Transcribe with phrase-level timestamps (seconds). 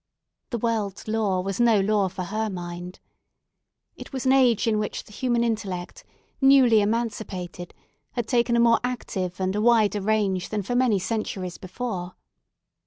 [0.49, 2.99] The world's law was no law for her mind.
[3.95, 6.03] It was an age in which the human intellect,
[6.41, 7.75] newly emancipated,
[8.13, 12.15] had taken a more active and a wider range than for many centuries before.